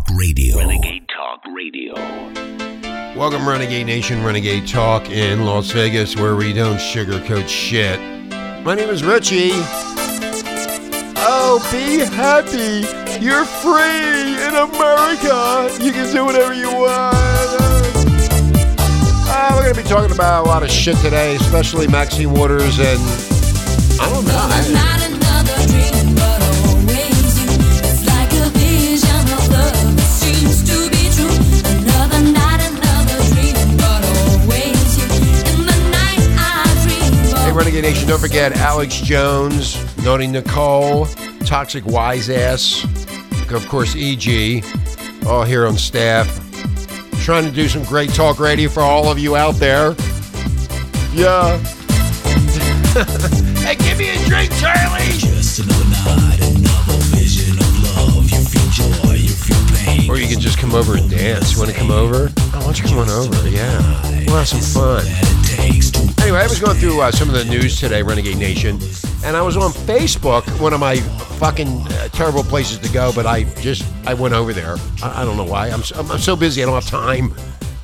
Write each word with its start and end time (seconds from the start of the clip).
Talk 0.00 0.16
Radio. 0.16 0.56
Renegade 0.56 1.08
Talk 1.08 1.44
Radio. 1.54 1.94
Welcome, 3.18 3.46
Renegade 3.46 3.86
Nation, 3.86 4.24
Renegade 4.24 4.66
Talk 4.66 5.10
in 5.10 5.44
Las 5.44 5.70
Vegas, 5.72 6.16
where 6.16 6.36
we 6.36 6.52
don't 6.52 6.76
sugarcoat 6.76 7.48
shit. 7.48 7.98
My 8.64 8.74
name 8.74 8.88
is 8.88 9.02
Richie. 9.04 9.50
Oh, 11.22 11.58
be 11.70 11.98
happy. 12.14 12.86
You're 13.22 13.44
free 13.44 14.42
in 14.46 14.54
America. 14.54 15.68
You 15.84 15.92
can 15.92 16.12
do 16.14 16.24
whatever 16.24 16.54
you 16.54 16.68
want. 16.68 17.16
Uh, 19.28 19.52
we're 19.54 19.62
going 19.64 19.74
to 19.74 19.82
be 19.82 19.88
talking 19.88 20.14
about 20.14 20.46
a 20.46 20.48
lot 20.48 20.62
of 20.62 20.70
shit 20.70 20.96
today, 20.98 21.36
especially 21.36 21.88
Maxine 21.88 22.32
Waters 22.32 22.78
and 22.78 23.00
I 24.00 24.08
don't 24.08 24.24
know. 24.24 25.19
Don't 38.10 38.18
forget 38.18 38.56
Alex 38.56 39.00
Jones, 39.02 39.78
Naughty 40.04 40.26
Nicole, 40.26 41.06
Toxic 41.44 41.86
Wise 41.86 42.28
Ass, 42.28 42.82
of 43.52 43.64
course, 43.68 43.94
EG, 43.96 44.64
all 45.24 45.44
here 45.44 45.64
on 45.64 45.76
staff. 45.76 46.26
Trying 47.22 47.44
to 47.44 47.52
do 47.52 47.68
some 47.68 47.84
great 47.84 48.10
talk 48.10 48.40
radio 48.40 48.68
for 48.68 48.80
all 48.80 49.08
of 49.08 49.20
you 49.20 49.36
out 49.36 49.54
there. 49.60 49.94
Yeah. 51.14 51.56
hey, 53.62 53.76
give 53.76 53.96
me 53.96 54.10
a 54.10 54.18
drink, 54.26 54.50
Charlie! 54.56 55.04
Just 55.16 55.60
another 55.60 55.84
night, 55.84 56.59
Or 60.10 60.18
you 60.18 60.26
can 60.26 60.40
just 60.40 60.58
come 60.58 60.74
over 60.74 60.96
and 60.96 61.08
dance. 61.08 61.52
You 61.52 61.60
want 61.60 61.70
to 61.70 61.78
come 61.78 61.92
over? 61.92 62.32
Oh, 62.36 62.50
why 62.52 62.62
don't 62.62 62.78
you 62.80 62.84
come 62.84 62.98
on 62.98 63.08
over? 63.08 63.48
Yeah. 63.48 63.78
We'll 64.26 64.38
have 64.38 64.48
some 64.48 64.58
fun. 64.58 65.06
Anyway, 66.20 66.38
I 66.38 66.48
was 66.48 66.58
going 66.58 66.76
through 66.78 67.00
uh, 67.00 67.12
some 67.12 67.28
of 67.28 67.36
the 67.36 67.44
news 67.44 67.78
today, 67.78 68.02
Renegade 68.02 68.36
Nation, 68.36 68.80
and 69.24 69.36
I 69.36 69.42
was 69.42 69.56
on 69.56 69.70
Facebook, 69.70 70.42
one 70.60 70.72
of 70.72 70.80
my 70.80 70.96
fucking 71.38 71.68
uh, 71.68 72.08
terrible 72.08 72.42
places 72.42 72.78
to 72.78 72.92
go, 72.92 73.12
but 73.14 73.24
I 73.24 73.44
just 73.60 73.84
I 74.04 74.14
went 74.14 74.34
over 74.34 74.52
there. 74.52 74.78
I, 75.00 75.22
I 75.22 75.24
don't 75.24 75.36
know 75.36 75.44
why. 75.44 75.68
I'm 75.68 75.84
so, 75.84 76.00
I'm 76.00 76.18
so 76.18 76.34
busy. 76.34 76.60
I 76.60 76.66
don't 76.66 76.74
have 76.74 76.86
time. 76.86 77.32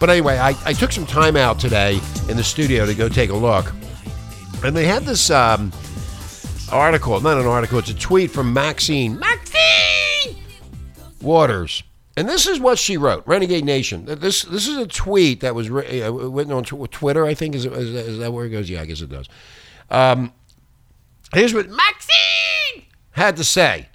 But 0.01 0.11
anyway, 0.11 0.37
I, 0.37 0.57
I 0.65 0.73
took 0.73 0.91
some 0.91 1.07
time 1.07 1.37
out 1.37 1.61
today 1.61 2.01
in 2.29 2.37
the 2.37 2.45
studio 2.45 2.87
to 2.87 2.95
go 2.95 3.09
take 3.09 3.31
a 3.31 3.37
look, 3.37 3.73
and 4.65 4.77
they 4.77 4.85
had 4.85 5.05
this 5.05 5.31
um, 5.31 5.73
article. 6.73 7.21
Not 7.21 7.39
an 7.39 7.47
article. 7.47 7.79
It's 7.79 7.91
a 7.91 7.95
tweet 7.95 8.33
from 8.33 8.53
Maxine. 8.53 9.17
Maxine 9.21 10.37
Waters. 11.21 11.85
And 12.17 12.29
this 12.29 12.47
is 12.47 12.59
what 12.59 12.79
she 12.79 12.97
wrote, 12.97 13.25
Renegade 13.27 13.65
Nation. 13.65 14.07
This 14.07 14.43
this 14.43 14.67
is 14.67 14.79
a 14.79 14.87
tweet 14.87 15.41
that 15.41 15.55
was 15.55 15.69
uh, 15.71 16.13
written 16.13 16.53
on 16.53 16.65
Twitter. 16.65 17.27
I 17.27 17.35
think 17.35 17.55
is, 17.55 17.67
is, 17.67 17.95
is 17.95 18.19
that 18.19 18.33
where 18.33 18.47
it 18.47 18.51
goes? 18.51 18.71
Yeah, 18.71 18.81
I 18.81 18.87
guess 18.87 19.03
it 19.03 19.11
does. 19.11 19.29
Um, 19.91 20.33
here's 21.35 21.53
what 21.53 21.69
Maxine 21.69 22.85
had 23.11 23.37
to 23.37 23.45
say. 23.45 23.89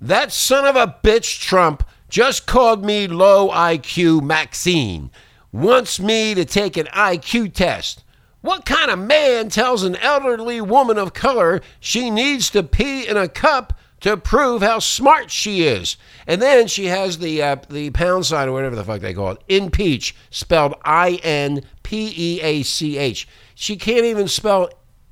That 0.00 0.30
son 0.30 0.66
of 0.66 0.76
a 0.76 0.98
bitch 1.02 1.40
Trump 1.40 1.82
just 2.08 2.46
called 2.46 2.84
me 2.84 3.08
low 3.08 3.48
IQ 3.48 4.22
Maxine. 4.22 5.10
Wants 5.50 5.98
me 5.98 6.34
to 6.34 6.44
take 6.44 6.76
an 6.76 6.86
IQ 6.86 7.54
test. 7.54 8.04
What 8.40 8.66
kind 8.66 8.90
of 8.90 8.98
man 8.98 9.48
tells 9.48 9.82
an 9.82 9.96
elderly 9.96 10.60
woman 10.60 10.98
of 10.98 11.14
color 11.14 11.60
she 11.80 12.10
needs 12.10 12.50
to 12.50 12.62
pee 12.62 13.08
in 13.08 13.16
a 13.16 13.26
cup 13.26 13.78
to 14.04 14.18
prove 14.18 14.60
how 14.60 14.80
smart 14.80 15.30
she 15.30 15.62
is? 15.62 15.96
And 16.26 16.42
then 16.42 16.66
she 16.66 16.86
has 16.86 17.16
the 17.16 17.42
uh, 17.42 17.56
the 17.70 17.88
pound 17.88 18.26
sign 18.26 18.50
or 18.50 18.52
whatever 18.52 18.76
the 18.76 18.84
fuck 18.84 19.00
they 19.00 19.14
call 19.14 19.30
it, 19.30 19.42
impeach, 19.48 20.14
spelled 20.28 20.74
I 20.84 21.18
N 21.22 21.62
P 21.82 22.12
E 22.14 22.40
A 22.42 22.62
C 22.64 22.98
H. 22.98 23.26
She 23.54 23.76
can't 23.76 24.04
even 24.04 24.28
spell 24.28 24.68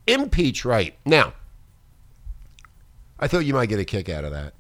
impeach 0.07 0.67
right. 0.67 0.95
Now, 1.07 1.33
I 3.19 3.29
thought 3.29 3.47
you 3.47 3.55
might 3.55 3.71
get 3.71 3.81
a 3.81 3.85
kick 3.87 4.11
out 4.11 4.25
of 4.25 4.33
that. 4.33 4.53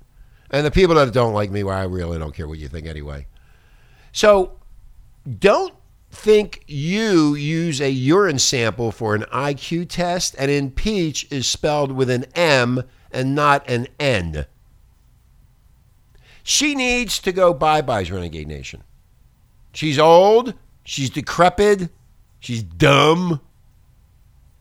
And 0.50 0.64
the 0.64 0.70
people 0.70 0.94
that 0.94 1.12
don't 1.12 1.34
like 1.34 1.50
me, 1.50 1.62
well, 1.62 1.76
I 1.76 1.84
really 1.84 2.18
don't 2.18 2.34
care 2.34 2.48
what 2.48 2.58
you 2.58 2.68
think 2.68 2.86
anyway. 2.86 3.26
So 4.12 4.58
don't 5.38 5.74
think 6.10 6.64
you 6.66 7.34
use 7.34 7.82
a 7.82 7.90
urine 7.90 8.38
sample 8.38 8.92
for 8.92 9.14
an 9.14 9.24
IQ 9.24 9.90
test, 9.90 10.34
and 10.38 10.50
impeach 10.50 11.30
is 11.30 11.46
spelled 11.46 11.92
with 11.92 12.08
an 12.08 12.24
M 12.34 12.82
and 13.12 13.34
not 13.34 13.68
an 13.68 13.86
end. 13.98 14.46
She 16.42 16.74
needs 16.74 17.18
to 17.20 17.32
go 17.32 17.54
bye 17.54 17.82
byes, 17.82 18.10
Renegade 18.10 18.48
Nation. 18.48 18.82
She's 19.72 19.98
old, 19.98 20.54
she's 20.84 21.10
decrepit, 21.10 21.88
she's 22.40 22.62
dumb. 22.62 23.40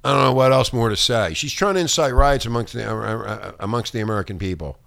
I 0.03 0.13
don't 0.13 0.23
know 0.23 0.33
what 0.33 0.51
else 0.51 0.73
more 0.73 0.89
to 0.89 0.95
say. 0.95 1.33
She's 1.33 1.53
trying 1.53 1.75
to 1.75 1.79
incite 1.79 2.13
riots 2.13 2.45
amongst 2.45 2.73
the, 2.73 2.89
uh, 2.89 2.95
uh, 2.95 3.51
amongst 3.59 3.93
the 3.93 3.99
American 3.99 4.39
people. 4.39 4.77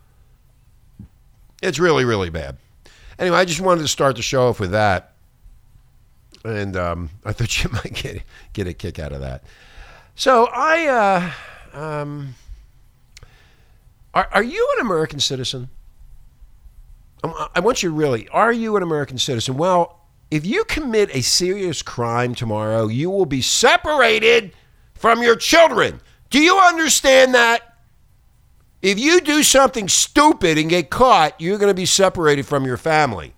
It's 1.63 1.79
really, 1.79 2.05
really 2.05 2.31
bad. 2.31 2.57
Anyway, 3.19 3.37
I 3.37 3.45
just 3.45 3.61
wanted 3.61 3.83
to 3.83 3.89
start 3.89 4.17
the 4.17 4.23
show 4.23 4.49
off 4.49 4.59
with 4.59 4.73
that. 4.73 5.13
And 6.45 6.77
um, 6.77 7.11
I 7.25 7.33
thought 7.33 7.63
you 7.63 7.71
might 7.71 7.95
get, 7.95 8.23
get 8.53 8.67
a 8.67 8.73
kick 8.73 8.99
out 8.99 9.13
of 9.13 9.21
that. 9.21 9.45
So 10.17 10.49
I, 10.53 11.33
uh, 11.75 11.79
um, 11.79 12.35
are, 14.15 14.29
are 14.33 14.43
you 14.43 14.75
an 14.79 14.87
American 14.87 15.21
citizen? 15.21 15.69
Um, 17.23 17.35
I 17.55 17.61
want 17.61 17.83
you 17.83 17.91
really, 17.93 18.29
are 18.29 18.53
you 18.53 18.77
an 18.77 18.83
American 18.83 19.19
citizen? 19.19 19.57
Well, 19.57 20.01
if 20.31 20.47
you 20.47 20.65
commit 20.65 21.15
a 21.15 21.23
serious 21.23 21.83
crime 21.83 22.35
tomorrow, 22.35 22.87
you 22.87 23.11
will 23.11 23.27
be 23.27 23.43
separated 23.43 24.53
from 24.95 25.23
your 25.23 25.37
children. 25.37 26.01
Do 26.31 26.41
you 26.41 26.59
understand 26.59 27.35
that? 27.35 27.77
If 28.83 28.99
you 28.99 29.21
do 29.21 29.43
something 29.43 29.89
stupid 29.89 30.59
and 30.59 30.69
get 30.69 30.91
caught, 30.91 31.41
you're 31.41 31.59
going 31.59 31.71
to 31.71 31.75
be 31.75 31.87
separated 31.87 32.47
from 32.47 32.65
your 32.65 32.77
family. 32.77 33.35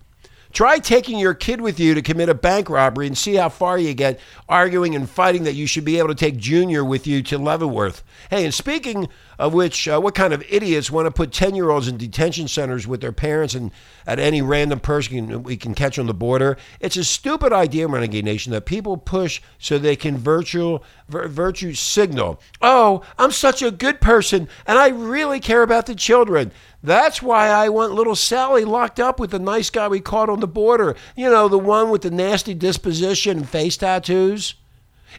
Try 0.57 0.79
taking 0.79 1.19
your 1.19 1.35
kid 1.35 1.61
with 1.61 1.79
you 1.79 1.93
to 1.93 2.01
commit 2.01 2.29
a 2.29 2.33
bank 2.33 2.67
robbery 2.67 3.05
and 3.05 3.15
see 3.15 3.35
how 3.35 3.47
far 3.47 3.77
you 3.77 3.93
get 3.93 4.19
arguing 4.49 4.95
and 4.95 5.07
fighting 5.07 5.43
that 5.43 5.53
you 5.53 5.67
should 5.67 5.85
be 5.85 5.99
able 5.99 6.07
to 6.07 6.15
take 6.15 6.35
Junior 6.37 6.83
with 6.83 7.05
you 7.05 7.21
to 7.21 7.37
Leavenworth. 7.37 8.01
Hey, 8.31 8.43
and 8.43 8.51
speaking 8.51 9.07
of 9.37 9.53
which, 9.53 9.87
uh, 9.87 9.99
what 9.99 10.15
kind 10.15 10.33
of 10.33 10.43
idiots 10.49 10.89
want 10.89 11.05
to 11.05 11.11
put 11.11 11.31
10 11.31 11.53
year 11.53 11.69
olds 11.69 11.87
in 11.87 11.95
detention 11.95 12.47
centers 12.47 12.87
with 12.87 13.01
their 13.01 13.11
parents 13.11 13.53
and 13.53 13.69
at 14.07 14.17
any 14.17 14.41
random 14.41 14.79
person 14.79 15.43
we 15.43 15.57
can 15.57 15.75
catch 15.75 15.99
on 15.99 16.07
the 16.07 16.13
border? 16.15 16.57
It's 16.79 16.97
a 16.97 17.03
stupid 17.03 17.53
idea, 17.53 17.87
Renegade 17.87 18.25
Nation, 18.25 18.51
that 18.53 18.65
people 18.65 18.97
push 18.97 19.41
so 19.59 19.77
they 19.77 19.95
can 19.95 20.17
virtual, 20.17 20.83
vir- 20.96 20.96
virtue 21.07 21.73
signal. 21.73 22.41
Oh, 22.61 23.03
I'm 23.17 23.31
such 23.31 23.61
a 23.61 23.71
good 23.71 24.01
person 24.01 24.47
and 24.65 24.77
I 24.77 24.89
really 24.89 25.39
care 25.39 25.63
about 25.63 25.85
the 25.85 25.95
children. 25.95 26.51
That's 26.83 27.21
why 27.21 27.49
I 27.49 27.69
want 27.69 27.93
little 27.93 28.15
Sally 28.15 28.63
locked 28.63 28.99
up 28.99 29.19
with 29.19 29.31
the 29.31 29.39
nice 29.39 29.69
guy 29.69 29.87
we 29.87 29.99
caught 29.99 30.29
on 30.29 30.39
the 30.39 30.47
border. 30.47 30.95
You 31.15 31.29
know, 31.29 31.47
the 31.47 31.57
one 31.57 31.89
with 31.89 32.03
the 32.03 32.11
nasty 32.11 32.53
disposition 32.53 33.37
and 33.37 33.49
face 33.49 33.77
tattoos. 33.77 34.55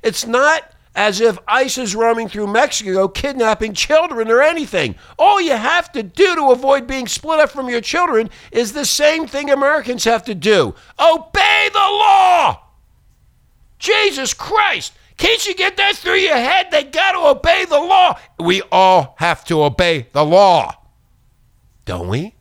It's 0.02 0.26
not 0.26 0.72
as 0.94 1.20
if 1.20 1.38
ICE 1.46 1.78
is 1.78 1.94
roaming 1.94 2.28
through 2.28 2.48
Mexico 2.48 3.06
kidnapping 3.06 3.72
children 3.72 4.30
or 4.30 4.42
anything. 4.42 4.96
All 5.18 5.40
you 5.40 5.56
have 5.56 5.92
to 5.92 6.02
do 6.02 6.34
to 6.34 6.50
avoid 6.50 6.86
being 6.86 7.06
split 7.06 7.38
up 7.38 7.50
from 7.50 7.68
your 7.68 7.80
children 7.80 8.30
is 8.50 8.72
the 8.72 8.84
same 8.84 9.26
thing 9.26 9.48
Americans 9.48 10.04
have 10.04 10.24
to 10.24 10.34
do 10.34 10.74
obey 10.98 11.68
the 11.72 11.78
law. 11.78 12.64
Jesus 13.78 14.34
Christ. 14.34 14.92
Can't 15.18 15.46
you 15.46 15.54
get 15.54 15.76
that 15.76 15.96
through 15.96 16.14
your 16.14 16.36
head? 16.36 16.70
They 16.70 16.84
got 16.84 17.12
to 17.12 17.18
obey 17.18 17.64
the 17.64 17.80
law. 17.80 18.18
We 18.38 18.62
all 18.72 19.16
have 19.18 19.44
to 19.46 19.62
obey 19.62 20.06
the 20.12 20.24
law. 20.24 20.76
Don't 21.84 22.08
we? 22.08 22.34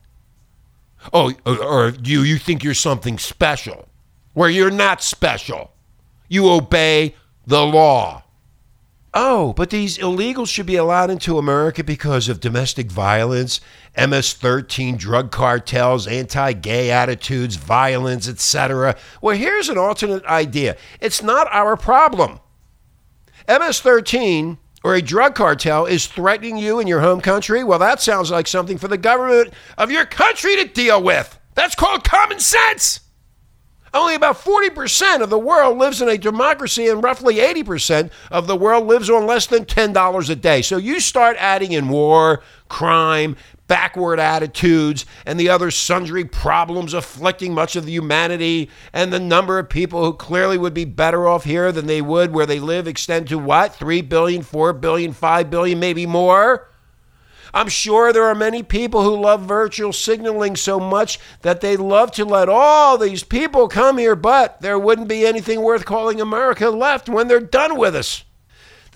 Oh, 1.12 1.31
uh, 1.45 1.56
or, 1.56 1.63
or 1.63 1.91
do 1.91 2.12
you, 2.12 2.21
you 2.21 2.38
think 2.38 2.63
you're 2.63 2.74
something 2.74 3.18
special 3.18 3.88
where 4.33 4.50
you're 4.50 4.71
not 4.71 5.01
special? 5.01 5.71
You 6.29 6.50
obey 6.50 7.15
the 7.45 7.65
law. 7.65 8.24
Oh, 9.13 9.53
but 9.53 9.71
these 9.71 9.97
illegals 9.97 10.50
should 10.50 10.68
be 10.68 10.75
allowed 10.75 11.09
into 11.09 11.39
America 11.39 11.83
because 11.83 12.29
of 12.29 12.39
domestic 12.39 12.91
violence, 12.91 13.59
MS 13.97 14.33
13, 14.33 14.97
drug 14.97 15.31
cartels, 15.31 16.06
anti 16.06 16.53
gay 16.53 16.91
attitudes, 16.91 17.56
violence, 17.56 18.27
etc. 18.27 18.95
Well, 19.21 19.35
here's 19.35 19.69
an 19.69 19.77
alternate 19.79 20.25
idea 20.25 20.77
it's 21.01 21.24
not 21.24 21.47
our 21.51 21.75
problem. 21.75 22.39
MS 23.47 23.79
13 23.79 24.57
or 24.83 24.95
a 24.95 25.01
drug 25.01 25.35
cartel 25.35 25.85
is 25.85 26.07
threatening 26.07 26.57
you 26.57 26.79
in 26.79 26.88
your 26.88 27.01
home 27.01 27.21
country, 27.21 27.63
well, 27.63 27.79
that 27.79 28.01
sounds 28.01 28.29
like 28.31 28.47
something 28.47 28.77
for 28.77 28.88
the 28.88 28.97
government 28.97 29.53
of 29.77 29.91
your 29.91 30.05
country 30.05 30.55
to 30.57 30.65
deal 30.65 31.01
with. 31.01 31.39
That's 31.55 31.75
called 31.75 32.03
common 32.03 32.39
sense. 32.39 32.99
Only 33.94 34.15
about 34.15 34.38
40% 34.38 35.21
of 35.21 35.29
the 35.29 35.39
world 35.39 35.77
lives 35.77 36.01
in 36.01 36.09
a 36.09 36.17
democracy, 36.17 36.88
and 36.88 37.03
roughly 37.03 37.35
80% 37.35 38.11
of 38.29 38.45
the 38.45 38.55
world 38.55 38.85
lives 38.85 39.09
on 39.09 39.25
less 39.25 39.47
than 39.47 39.65
$10 39.65 40.29
a 40.29 40.35
day. 40.35 40.61
So 40.61 40.77
you 40.77 41.00
start 41.00 41.38
adding 41.39 41.71
in 41.71 41.88
war, 41.88 42.43
crime, 42.69 43.38
backward 43.67 44.19
attitudes, 44.19 45.05
and 45.25 45.39
the 45.39 45.49
other 45.49 45.71
sundry 45.71 46.25
problems 46.25 46.93
afflicting 46.93 47.53
much 47.53 47.75
of 47.75 47.87
humanity, 47.87 48.69
and 48.93 49.11
the 49.11 49.19
number 49.19 49.59
of 49.59 49.69
people 49.69 50.03
who 50.03 50.13
clearly 50.13 50.57
would 50.57 50.73
be 50.73 50.85
better 50.85 51.27
off 51.27 51.43
here 51.43 51.71
than 51.71 51.85
they 51.85 52.01
would 52.01 52.33
where 52.33 52.45
they 52.45 52.59
live 52.59 52.87
extend 52.87 53.27
to 53.27 53.37
what? 53.37 53.75
3 53.75 54.01
billion, 54.01 54.41
4 54.41 54.73
billion, 54.73 55.13
5 55.13 55.49
billion, 55.49 55.79
maybe 55.79 56.05
more? 56.05 56.67
I'm 57.53 57.69
sure 57.69 58.11
there 58.11 58.25
are 58.25 58.35
many 58.35 58.61
people 58.61 59.03
who 59.03 59.19
love 59.19 59.41
virtual 59.41 59.93
signaling 59.93 60.55
so 60.55 60.79
much 60.79 61.19
that 61.41 61.61
they'd 61.61 61.77
love 61.79 62.11
to 62.11 62.25
let 62.25 62.49
all 62.49 62.97
these 62.97 63.23
people 63.23 63.67
come 63.67 63.97
here, 63.97 64.15
but 64.15 64.61
there 64.61 64.77
wouldn't 64.77 65.07
be 65.07 65.25
anything 65.25 65.61
worth 65.61 65.85
calling 65.85 66.21
America 66.21 66.69
left 66.69 67.09
when 67.09 67.27
they're 67.27 67.39
done 67.39 67.77
with 67.77 67.95
us. 67.95 68.23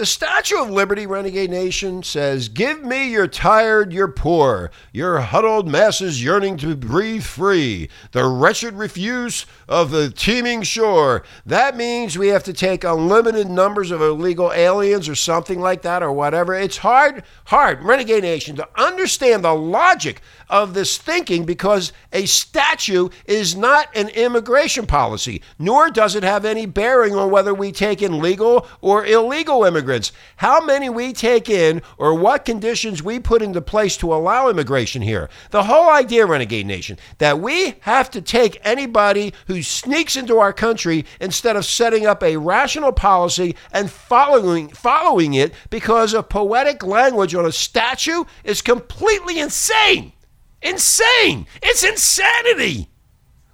The 0.01 0.07
Statue 0.07 0.59
of 0.59 0.71
Liberty, 0.71 1.05
Renegade 1.05 1.51
Nation, 1.51 2.01
says, 2.01 2.49
Give 2.49 2.83
me 2.83 3.11
your 3.11 3.27
tired, 3.27 3.93
your 3.93 4.07
poor, 4.07 4.71
your 4.91 5.19
huddled 5.19 5.67
masses 5.67 6.23
yearning 6.23 6.57
to 6.57 6.75
breathe 6.75 7.21
free, 7.21 7.87
the 8.11 8.25
wretched 8.25 8.73
refuse 8.73 9.45
of 9.69 9.91
the 9.91 10.09
teeming 10.09 10.63
shore. 10.63 11.21
That 11.45 11.77
means 11.77 12.17
we 12.17 12.29
have 12.29 12.43
to 12.45 12.51
take 12.51 12.83
unlimited 12.83 13.47
numbers 13.47 13.91
of 13.91 14.01
illegal 14.01 14.51
aliens 14.51 15.07
or 15.07 15.13
something 15.13 15.59
like 15.59 15.83
that 15.83 16.01
or 16.01 16.11
whatever. 16.11 16.55
It's 16.55 16.77
hard, 16.77 17.23
hard, 17.45 17.83
Renegade 17.83 18.23
Nation, 18.23 18.55
to 18.55 18.67
understand 18.75 19.43
the 19.43 19.53
logic 19.53 20.19
of 20.49 20.73
this 20.73 20.97
thinking 20.97 21.45
because 21.45 21.93
a 22.11 22.25
statue 22.25 23.09
is 23.25 23.55
not 23.55 23.87
an 23.95 24.09
immigration 24.09 24.87
policy, 24.87 25.43
nor 25.59 25.89
does 25.89 26.15
it 26.15 26.23
have 26.23 26.43
any 26.43 26.65
bearing 26.65 27.15
on 27.15 27.29
whether 27.31 27.53
we 27.53 27.71
take 27.71 28.01
in 28.01 28.19
legal 28.19 28.67
or 28.81 29.05
illegal 29.05 29.63
immigrants. 29.91 30.11
How 30.37 30.63
many 30.63 30.89
we 30.89 31.13
take 31.13 31.49
in 31.49 31.81
or 31.97 32.13
what 32.15 32.45
conditions 32.45 33.03
we 33.03 33.19
put 33.19 33.41
into 33.41 33.61
place 33.61 33.97
to 33.97 34.13
allow 34.13 34.49
immigration 34.49 35.01
here. 35.01 35.29
The 35.51 35.63
whole 35.63 35.89
idea, 35.89 36.25
Renegade 36.25 36.65
Nation, 36.65 36.97
that 37.17 37.39
we 37.39 37.75
have 37.81 38.09
to 38.11 38.21
take 38.21 38.59
anybody 38.63 39.33
who 39.47 39.61
sneaks 39.61 40.15
into 40.15 40.39
our 40.39 40.53
country 40.53 41.05
instead 41.19 41.55
of 41.55 41.65
setting 41.65 42.05
up 42.05 42.23
a 42.23 42.37
rational 42.37 42.91
policy 42.91 43.55
and 43.71 43.91
following 43.91 44.69
following 44.69 45.33
it 45.33 45.53
because 45.69 46.13
of 46.13 46.29
poetic 46.29 46.83
language 46.83 47.35
on 47.35 47.45
a 47.45 47.51
statue 47.51 48.23
is 48.43 48.61
completely 48.61 49.39
insane. 49.39 50.13
Insane. 50.61 51.47
It's 51.61 51.83
insanity. 51.83 52.87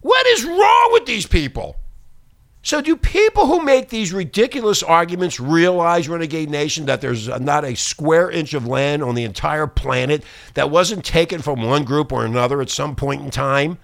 What 0.01 0.25
is 0.28 0.45
wrong 0.45 0.89
with 0.92 1.06
these 1.06 1.25
people? 1.25 1.78
So, 2.67 2.81
do 2.81 2.97
people 2.97 3.45
who 3.45 3.63
make 3.63 3.87
these 3.87 4.11
ridiculous 4.11 4.83
arguments 4.83 5.39
realize, 5.39 6.09
Renegade 6.09 6.49
Nation, 6.49 6.85
that 6.87 6.99
there's 6.99 7.29
not 7.39 7.63
a 7.63 7.77
square 7.77 8.29
inch 8.29 8.53
of 8.53 8.67
land 8.67 9.01
on 9.01 9.15
the 9.15 9.23
entire 9.23 9.67
planet 9.67 10.21
that 10.53 10.69
wasn't 10.69 11.05
taken 11.05 11.41
from 11.41 11.61
one 11.61 11.85
group 11.85 12.11
or 12.11 12.25
another 12.25 12.59
at 12.59 12.69
some 12.69 12.93
point 12.93 13.21
in 13.21 13.31
time? 13.31 13.77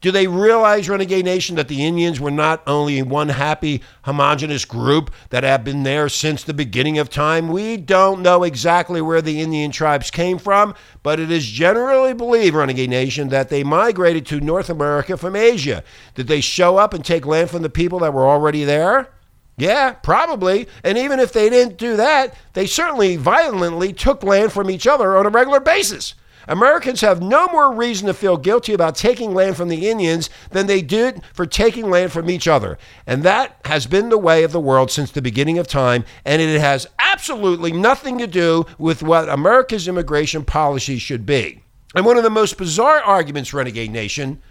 Do 0.00 0.10
they 0.10 0.26
realize, 0.26 0.88
Renegade 0.88 1.24
Nation, 1.24 1.56
that 1.56 1.68
the 1.68 1.84
Indians 1.84 2.20
were 2.20 2.30
not 2.30 2.62
only 2.66 3.00
one 3.02 3.30
happy, 3.30 3.82
homogenous 4.02 4.64
group 4.64 5.10
that 5.30 5.44
have 5.44 5.64
been 5.64 5.82
there 5.82 6.08
since 6.08 6.42
the 6.42 6.54
beginning 6.54 6.98
of 6.98 7.08
time? 7.08 7.48
We 7.48 7.76
don't 7.76 8.22
know 8.22 8.42
exactly 8.42 9.00
where 9.00 9.22
the 9.22 9.40
Indian 9.40 9.70
tribes 9.70 10.10
came 10.10 10.38
from, 10.38 10.74
but 11.02 11.18
it 11.20 11.30
is 11.30 11.46
generally 11.46 12.12
believed, 12.12 12.56
Renegade 12.56 12.90
Nation, 12.90 13.28
that 13.28 13.48
they 13.48 13.64
migrated 13.64 14.26
to 14.26 14.40
North 14.40 14.70
America 14.70 15.16
from 15.16 15.36
Asia. 15.36 15.82
Did 16.14 16.28
they 16.28 16.40
show 16.40 16.76
up 16.76 16.92
and 16.92 17.04
take 17.04 17.26
land 17.26 17.50
from 17.50 17.62
the 17.62 17.70
people 17.70 18.00
that 18.00 18.12
were 18.12 18.26
already 18.26 18.64
there? 18.64 19.10
Yeah, 19.58 19.92
probably. 19.92 20.68
And 20.84 20.98
even 20.98 21.18
if 21.18 21.32
they 21.32 21.48
didn't 21.48 21.78
do 21.78 21.96
that, 21.96 22.34
they 22.52 22.66
certainly 22.66 23.16
violently 23.16 23.92
took 23.92 24.22
land 24.22 24.52
from 24.52 24.70
each 24.70 24.86
other 24.86 25.16
on 25.16 25.24
a 25.24 25.30
regular 25.30 25.60
basis. 25.60 26.14
Americans 26.48 27.00
have 27.00 27.22
no 27.22 27.46
more 27.48 27.72
reason 27.72 28.06
to 28.06 28.14
feel 28.14 28.36
guilty 28.36 28.72
about 28.72 28.94
taking 28.94 29.34
land 29.34 29.56
from 29.56 29.68
the 29.68 29.88
Indians 29.88 30.30
than 30.50 30.66
they 30.66 30.82
did 30.82 31.22
for 31.32 31.46
taking 31.46 31.90
land 31.90 32.12
from 32.12 32.30
each 32.30 32.46
other. 32.46 32.78
And 33.06 33.22
that 33.22 33.58
has 33.64 33.86
been 33.86 34.08
the 34.08 34.18
way 34.18 34.44
of 34.44 34.52
the 34.52 34.60
world 34.60 34.90
since 34.90 35.10
the 35.10 35.22
beginning 35.22 35.58
of 35.58 35.66
time. 35.66 36.04
And 36.24 36.40
it 36.40 36.60
has 36.60 36.86
absolutely 36.98 37.72
nothing 37.72 38.18
to 38.18 38.26
do 38.26 38.66
with 38.78 39.02
what 39.02 39.28
America's 39.28 39.88
immigration 39.88 40.44
policy 40.44 40.98
should 40.98 41.26
be. 41.26 41.62
And 41.94 42.04
one 42.04 42.16
of 42.16 42.22
the 42.22 42.30
most 42.30 42.58
bizarre 42.58 43.00
arguments, 43.00 43.54
Renegade 43.54 43.90
Nation, 43.90 44.42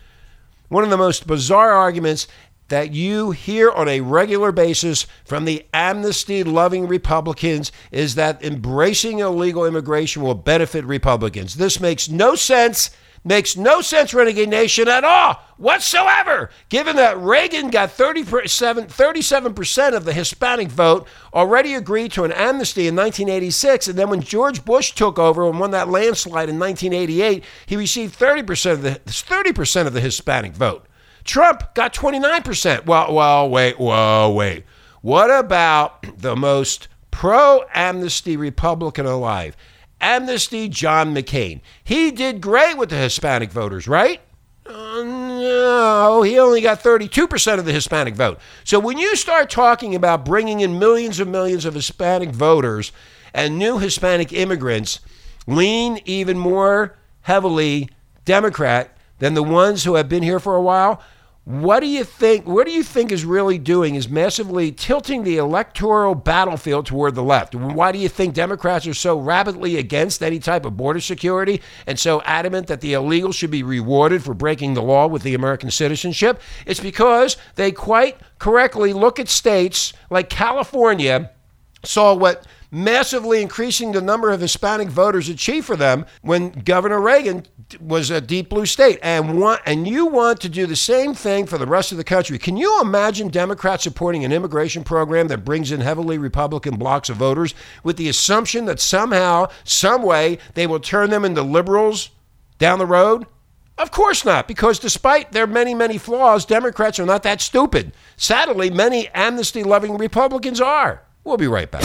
one 0.69 0.83
of 0.83 0.89
the 0.89 0.97
most 0.97 1.27
bizarre 1.27 1.71
arguments 1.71 2.27
that 2.67 2.93
you 2.93 3.31
hear 3.31 3.71
on 3.71 3.87
a 3.87 4.01
regular 4.01 4.51
basis 4.51 5.05
from 5.23 5.45
the 5.45 5.65
amnesty 5.73 6.43
loving 6.43 6.87
Republicans 6.87 7.71
is 7.91 8.15
that 8.15 8.43
embracing 8.43 9.19
illegal 9.19 9.65
immigration 9.65 10.21
will 10.21 10.35
benefit 10.35 10.83
Republicans. 10.85 11.55
This 11.55 11.79
makes 11.79 12.09
no 12.09 12.35
sense. 12.35 12.89
Makes 13.27 13.57
no 13.57 13.81
sense, 13.81 14.13
Renegade 14.13 14.49
Nation, 14.49 14.87
at 14.87 15.03
all 15.03 15.39
whatsoever, 15.57 16.51
given 16.69 16.95
that 16.97 17.17
Reagan 17.17 17.71
got 17.71 17.89
37, 17.89 18.85
37% 18.85 19.95
of 19.95 20.05
the 20.05 20.13
Hispanic 20.13 20.67
vote, 20.67 21.07
already 21.33 21.73
agreed 21.73 22.11
to 22.11 22.23
an 22.23 22.31
amnesty 22.31 22.87
in 22.87 22.95
1986, 22.95 23.87
and 23.87 23.97
then 23.97 24.09
when 24.09 24.21
George 24.21 24.63
Bush 24.63 24.91
took 24.91 25.17
over 25.17 25.49
and 25.49 25.59
won 25.59 25.71
that 25.71 25.89
landslide 25.89 26.49
in 26.49 26.59
1988, 26.59 27.43
he 27.65 27.75
received 27.75 28.19
30% 28.19 28.71
of 28.71 28.81
the, 28.83 28.99
30% 29.05 29.87
of 29.87 29.93
the 29.93 30.01
Hispanic 30.01 30.53
vote. 30.53 30.85
Trump 31.25 31.73
got 31.73 31.93
29%. 31.93 32.85
Well, 32.85 33.13
well, 33.13 33.49
wait, 33.49 33.79
whoa, 33.79 34.31
wait. 34.31 34.63
What 35.01 35.31
about 35.31 36.19
the 36.19 36.35
most 36.35 36.87
pro 37.11 37.65
amnesty 37.73 38.37
Republican 38.37 39.05
alive? 39.05 39.57
Amnesty 39.99 40.69
John 40.69 41.15
McCain. 41.15 41.61
He 41.83 42.11
did 42.11 42.41
great 42.41 42.77
with 42.77 42.89
the 42.89 42.97
Hispanic 42.97 43.51
voters, 43.51 43.87
right? 43.87 44.21
Uh, 44.65 45.03
no, 45.03 46.21
he 46.23 46.39
only 46.39 46.61
got 46.61 46.81
32% 46.81 47.59
of 47.59 47.65
the 47.65 47.71
Hispanic 47.71 48.15
vote. 48.15 48.39
So 48.63 48.79
when 48.79 48.97
you 48.97 49.15
start 49.15 49.49
talking 49.49 49.95
about 49.95 50.25
bringing 50.25 50.59
in 50.59 50.79
millions 50.79 51.19
and 51.19 51.31
millions 51.31 51.65
of 51.65 51.73
Hispanic 51.73 52.29
voters 52.29 52.91
and 53.33 53.59
new 53.59 53.77
Hispanic 53.77 54.33
immigrants, 54.33 54.99
lean 55.47 55.99
even 56.05 56.37
more 56.37 56.97
heavily 57.21 57.89
Democrat 58.25 58.94
than 59.19 59.33
the 59.33 59.43
ones 59.43 59.83
who 59.83 59.95
have 59.95 60.09
been 60.09 60.23
here 60.23 60.39
for 60.39 60.55
a 60.55 60.61
while. 60.61 61.01
What 61.45 61.81
do 61.81 61.85
you 61.85 62.03
think? 62.03 62.47
What 62.47 62.65
do 62.65 62.73
you 62.73 62.81
think 62.81 63.11
is 63.11 63.23
really 63.23 63.59
doing 63.59 63.93
is 63.93 64.09
massively 64.09 64.71
tilting 64.71 65.23
the 65.23 65.37
electoral 65.37 66.15
battlefield 66.15 66.87
toward 66.87 67.13
the 67.13 67.21
left. 67.21 67.53
Why 67.53 67.91
do 67.91 67.99
you 67.99 68.09
think 68.09 68.33
Democrats 68.33 68.87
are 68.87 68.95
so 68.95 69.19
rapidly 69.19 69.77
against 69.77 70.23
any 70.23 70.39
type 70.39 70.65
of 70.65 70.75
border 70.75 70.99
security 70.99 71.61
and 71.85 71.99
so 71.99 72.23
adamant 72.23 72.65
that 72.65 72.81
the 72.81 72.93
illegal 72.93 73.31
should 73.31 73.51
be 73.51 73.61
rewarded 73.61 74.23
for 74.23 74.33
breaking 74.33 74.73
the 74.73 74.81
law 74.81 75.05
with 75.05 75.21
the 75.21 75.35
American 75.35 75.69
citizenship? 75.69 76.41
It's 76.65 76.79
because 76.79 77.37
they 77.53 77.71
quite 77.71 78.17
correctly 78.39 78.91
look 78.91 79.19
at 79.19 79.29
states 79.29 79.93
like 80.09 80.31
California 80.31 81.29
saw 81.83 82.15
what 82.15 82.47
massively 82.75 83.41
increasing 83.41 83.93
the 83.93 84.01
number 84.01 84.31
of 84.31 84.41
Hispanic 84.41 84.89
voters 84.89 85.29
achieved 85.29 85.65
for 85.65 85.77
them 85.77 86.05
when 86.21 86.49
Governor 86.49 86.99
Reagan 86.99 87.45
was 87.79 88.11
a 88.11 88.19
deep 88.19 88.49
blue 88.49 88.65
state 88.65 88.99
and 89.01 89.39
want 89.39 89.61
and 89.65 89.87
you 89.87 90.05
want 90.07 90.41
to 90.41 90.49
do 90.49 90.67
the 90.67 90.75
same 90.75 91.13
thing 91.13 91.45
for 91.45 91.57
the 91.57 91.65
rest 91.65 91.93
of 91.93 91.97
the 91.97 92.03
country. 92.03 92.37
Can 92.37 92.57
you 92.57 92.81
imagine 92.81 93.29
Democrats 93.29 93.83
supporting 93.83 94.25
an 94.25 94.33
immigration 94.33 94.83
program 94.83 95.29
that 95.29 95.45
brings 95.45 95.71
in 95.71 95.79
heavily 95.79 96.17
Republican 96.17 96.75
blocks 96.75 97.09
of 97.09 97.15
voters 97.15 97.55
with 97.85 97.95
the 97.95 98.09
assumption 98.09 98.65
that 98.65 98.81
somehow, 98.81 99.47
some 99.63 100.03
way, 100.03 100.37
they 100.53 100.67
will 100.67 100.81
turn 100.81 101.09
them 101.11 101.23
into 101.23 101.43
liberals 101.43 102.09
down 102.59 102.79
the 102.79 102.85
road? 102.85 103.25
Of 103.77 103.91
course 103.91 104.25
not, 104.25 104.49
because 104.49 104.79
despite 104.79 105.31
their 105.31 105.47
many, 105.47 105.73
many 105.73 105.97
flaws, 105.97 106.45
Democrats 106.45 106.99
are 106.99 107.05
not 107.05 107.23
that 107.23 107.39
stupid. 107.39 107.93
Sadly, 108.17 108.69
many 108.69 109.07
amnesty 109.09 109.63
loving 109.63 109.97
Republicans 109.97 110.59
are. 110.59 111.04
We'll 111.25 111.37
be 111.37 111.47
right 111.47 111.69
back. 111.71 111.81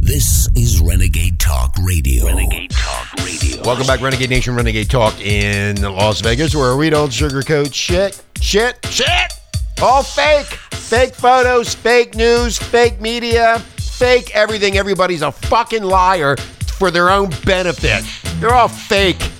This 0.00 0.48
is 0.56 0.80
Renegade 0.80 1.38
Talk 1.38 1.72
Radio. 1.84 2.26
Renegade 2.26 2.70
Talk 2.70 3.14
Radio. 3.24 3.62
Welcome 3.62 3.86
back, 3.86 4.00
Renegade 4.00 4.28
Nation, 4.28 4.56
Renegade 4.56 4.90
Talk 4.90 5.20
in 5.20 5.80
Las 5.80 6.20
Vegas, 6.20 6.56
where 6.56 6.76
we 6.76 6.90
don't 6.90 7.10
sugarcoat 7.10 7.72
shit, 7.72 8.20
shit, 8.40 8.84
shit. 8.86 9.32
All 9.80 10.02
fake. 10.02 10.46
Fake 10.72 11.14
photos, 11.14 11.76
fake 11.76 12.16
news, 12.16 12.58
fake 12.58 13.00
media, 13.00 13.60
fake 13.78 14.34
everything. 14.34 14.76
Everybody's 14.76 15.22
a 15.22 15.30
fucking 15.30 15.84
liar 15.84 16.36
for 16.66 16.90
their 16.90 17.08
own 17.08 17.30
benefit. 17.44 18.02
They're 18.40 18.54
all 18.54 18.66
fake. 18.66 19.30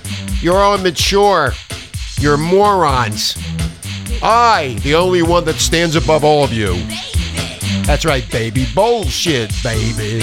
You're 0.41 0.55
all 0.55 0.75
immature. 0.75 1.51
You're 2.17 2.37
morons. 2.37 3.35
I, 4.23 4.77
the 4.83 4.95
only 4.95 5.21
one 5.21 5.43
that 5.45 5.55
stands 5.55 5.97
above 5.97 6.23
all 6.23 6.45
of 6.45 6.53
you. 6.53 6.81
That's 7.89 8.05
right, 8.05 8.29
baby. 8.29 8.67
Bullshit, 8.75 9.51
baby. 9.63 10.19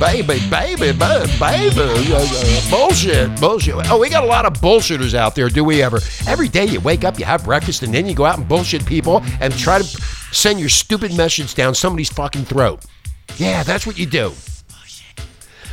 Baby, 0.00 0.40
baby, 0.48 0.92
baby, 0.92 1.36
baby. 1.38 2.70
Bullshit, 2.70 3.38
bullshit. 3.38 3.90
Oh, 3.90 3.98
we 4.00 4.08
got 4.08 4.24
a 4.24 4.26
lot 4.26 4.46
of 4.46 4.54
bullshitters 4.54 5.12
out 5.12 5.34
there, 5.34 5.50
do 5.50 5.62
we 5.62 5.82
ever? 5.82 5.98
Every 6.26 6.48
day 6.48 6.64
you 6.64 6.80
wake 6.80 7.04
up, 7.04 7.18
you 7.18 7.26
have 7.26 7.44
breakfast, 7.44 7.82
and 7.82 7.92
then 7.92 8.06
you 8.06 8.14
go 8.14 8.24
out 8.24 8.38
and 8.38 8.48
bullshit 8.48 8.86
people 8.86 9.22
and 9.42 9.52
try 9.58 9.76
to 9.76 9.84
send 9.84 10.58
your 10.58 10.70
stupid 10.70 11.14
message 11.14 11.54
down 11.54 11.74
somebody's 11.74 12.08
fucking 12.08 12.46
throat. 12.46 12.82
Yeah, 13.36 13.62
that's 13.62 13.86
what 13.86 13.98
you 13.98 14.06
do. 14.06 14.32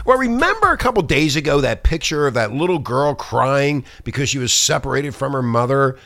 Well, 0.04 0.18
remember 0.18 0.74
a 0.74 0.78
couple 0.78 1.04
days 1.04 1.38
ago 1.38 1.62
that 1.62 1.84
picture 1.84 2.28
of 2.28 2.34
that 2.34 2.52
little 2.52 2.80
girl 2.80 3.16
crying 3.16 3.86
because 4.04 4.28
she 4.28 4.40
was 4.40 4.52
separated 4.52 5.16
from 5.16 5.32
her 5.32 5.42
mother? 5.42 5.98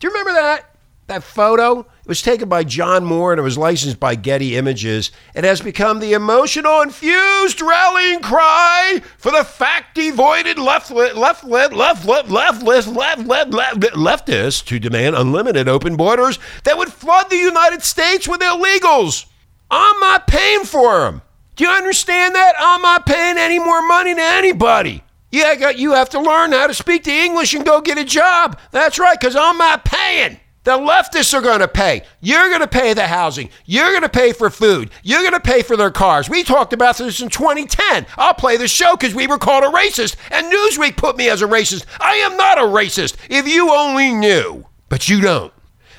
Do 0.00 0.06
you 0.06 0.12
remember 0.12 0.34
that? 0.34 0.74
That 1.06 1.22
photo? 1.22 1.86
It 2.08 2.12
was 2.12 2.22
taken 2.22 2.48
by 2.48 2.64
John 2.64 3.04
Moore 3.04 3.34
and 3.34 3.38
it 3.38 3.42
was 3.42 3.58
licensed 3.58 4.00
by 4.00 4.14
Getty 4.14 4.56
Images. 4.56 5.10
It 5.34 5.44
has 5.44 5.60
become 5.60 6.00
the 6.00 6.14
emotional 6.14 6.80
infused 6.80 7.60
rallying 7.60 8.20
cry 8.20 9.02
for 9.18 9.30
the 9.30 9.44
fact 9.44 9.94
devoided 9.94 10.58
left 10.58 10.90
left 10.90 11.16
left 11.16 11.44
left 11.44 11.74
left 11.76 12.06
left 12.06 12.30
left 12.30 12.62
left 12.62 12.88
left 12.88 13.26
left 13.26 13.52
left 13.52 13.80
leftists 13.94 14.64
to 14.64 14.78
demand 14.78 15.16
unlimited 15.16 15.68
open 15.68 15.98
borders 15.98 16.38
that 16.64 16.78
would 16.78 16.90
flood 16.90 17.28
the 17.28 17.36
United 17.36 17.82
States 17.82 18.26
with 18.26 18.40
illegals. 18.40 19.26
I'm 19.70 20.00
not 20.00 20.26
paying 20.26 20.64
for 20.64 21.00
them. 21.00 21.20
Do 21.56 21.64
you 21.64 21.70
understand 21.70 22.34
that? 22.34 22.54
I'm 22.58 22.80
not 22.80 23.04
paying 23.04 23.36
any 23.36 23.58
more 23.58 23.86
money 23.86 24.14
to 24.14 24.22
anybody. 24.22 25.04
Yeah, 25.30 25.68
you 25.72 25.92
have 25.92 26.08
to 26.08 26.20
learn 26.20 26.52
how 26.52 26.68
to 26.68 26.72
speak 26.72 27.04
the 27.04 27.12
English 27.12 27.52
and 27.52 27.66
go 27.66 27.82
get 27.82 27.98
a 27.98 28.04
job. 28.04 28.58
That's 28.70 28.98
right, 28.98 29.20
because 29.20 29.36
I'm 29.36 29.58
not 29.58 29.84
paying. 29.84 30.40
The 30.68 30.76
leftists 30.76 31.32
are 31.32 31.40
going 31.40 31.60
to 31.60 31.66
pay. 31.66 32.02
You're 32.20 32.50
going 32.50 32.60
to 32.60 32.68
pay 32.68 32.92
the 32.92 33.06
housing. 33.06 33.48
You're 33.64 33.88
going 33.88 34.02
to 34.02 34.08
pay 34.10 34.34
for 34.34 34.50
food. 34.50 34.90
You're 35.02 35.22
going 35.22 35.32
to 35.32 35.40
pay 35.40 35.62
for 35.62 35.78
their 35.78 35.90
cars. 35.90 36.28
We 36.28 36.44
talked 36.44 36.74
about 36.74 36.98
this 36.98 37.22
in 37.22 37.30
2010. 37.30 38.04
I'll 38.18 38.34
play 38.34 38.58
the 38.58 38.68
show 38.68 38.94
because 38.94 39.14
we 39.14 39.26
were 39.26 39.38
called 39.38 39.64
a 39.64 39.68
racist, 39.68 40.16
and 40.30 40.52
Newsweek 40.52 40.98
put 40.98 41.16
me 41.16 41.30
as 41.30 41.40
a 41.40 41.46
racist. 41.46 41.86
I 42.00 42.16
am 42.16 42.36
not 42.36 42.58
a 42.58 42.64
racist. 42.64 43.16
If 43.30 43.48
you 43.48 43.72
only 43.72 44.12
knew, 44.12 44.66
but 44.90 45.08
you 45.08 45.22
don't. 45.22 45.54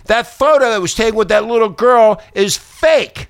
That 0.06 0.28
photo 0.28 0.70
that 0.70 0.84
was 0.84 0.94
taken 0.94 1.16
with 1.16 1.30
that 1.30 1.46
little 1.46 1.70
girl 1.70 2.22
is 2.36 2.56
fake 2.56 3.30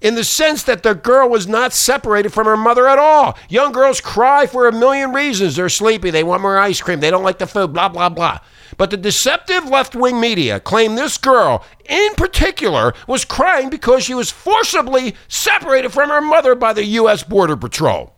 in 0.00 0.14
the 0.14 0.24
sense 0.24 0.62
that 0.62 0.82
the 0.82 0.94
girl 0.94 1.28
was 1.28 1.46
not 1.46 1.74
separated 1.74 2.32
from 2.32 2.46
her 2.46 2.56
mother 2.56 2.88
at 2.88 2.98
all. 2.98 3.36
Young 3.50 3.72
girls 3.72 4.00
cry 4.00 4.46
for 4.46 4.66
a 4.66 4.72
million 4.72 5.12
reasons. 5.12 5.56
They're 5.56 5.68
sleepy, 5.68 6.08
they 6.10 6.24
want 6.24 6.40
more 6.40 6.56
ice 6.56 6.80
cream, 6.80 7.00
they 7.00 7.10
don't 7.10 7.22
like 7.22 7.38
the 7.38 7.46
food, 7.46 7.74
blah, 7.74 7.90
blah, 7.90 8.08
blah. 8.08 8.38
But 8.76 8.90
the 8.90 8.96
deceptive 8.96 9.68
left 9.68 9.94
wing 9.94 10.20
media 10.20 10.60
claim 10.60 10.94
this 10.94 11.18
girl, 11.18 11.64
in 11.88 12.14
particular, 12.14 12.94
was 13.06 13.24
crying 13.24 13.70
because 13.70 14.04
she 14.04 14.14
was 14.14 14.30
forcibly 14.30 15.14
separated 15.28 15.92
from 15.92 16.10
her 16.10 16.20
mother 16.20 16.54
by 16.54 16.72
the 16.72 16.84
U.S. 16.84 17.22
Border 17.22 17.56
Patrol. 17.56 18.14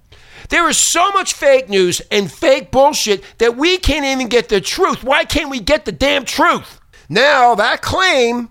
There 0.48 0.68
is 0.68 0.76
so 0.76 1.10
much 1.10 1.32
fake 1.32 1.68
news 1.68 2.00
and 2.10 2.30
fake 2.30 2.70
bullshit 2.70 3.22
that 3.38 3.56
we 3.56 3.78
can't 3.78 4.04
even 4.04 4.28
get 4.28 4.48
the 4.48 4.60
truth. 4.60 5.02
Why 5.02 5.24
can't 5.24 5.50
we 5.50 5.60
get 5.60 5.84
the 5.84 5.92
damn 5.92 6.24
truth? 6.24 6.80
Now, 7.08 7.54
that 7.56 7.82
claim 7.82 8.50